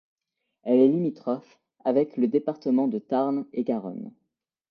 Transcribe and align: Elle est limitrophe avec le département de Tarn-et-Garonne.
Elle 0.63 0.79
est 0.79 0.87
limitrophe 0.87 1.59
avec 1.85 2.17
le 2.17 2.27
département 2.27 2.87
de 2.87 2.97
Tarn-et-Garonne. 2.97 4.11